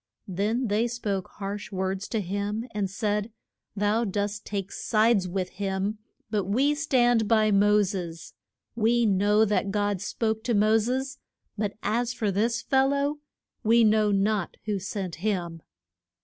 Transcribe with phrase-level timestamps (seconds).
[0.27, 3.31] Then they spoke harsh words to him, and said,
[3.75, 5.99] Thou dost take sides with him,
[6.31, 8.33] but we stand by Mo ses.
[8.75, 11.19] We know that God spoke to Mo ses;
[11.55, 13.19] but as for this fel low,
[13.63, 15.61] we know not who sent him.